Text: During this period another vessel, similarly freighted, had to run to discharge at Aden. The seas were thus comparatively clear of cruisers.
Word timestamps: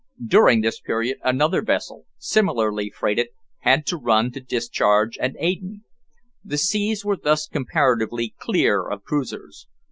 During 0.25 0.61
this 0.61 0.79
period 0.79 1.17
another 1.23 1.61
vessel, 1.61 2.07
similarly 2.17 2.89
freighted, 2.89 3.27
had 3.59 3.85
to 3.85 3.97
run 3.97 4.31
to 4.31 4.39
discharge 4.39 5.15
at 5.19 5.35
Aden. 5.37 5.83
The 6.43 6.57
seas 6.57 7.05
were 7.05 7.17
thus 7.17 7.45
comparatively 7.45 8.33
clear 8.39 8.81
of 8.89 9.03
cruisers. 9.03 9.67